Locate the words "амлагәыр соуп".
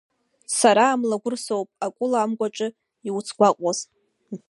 0.89-1.69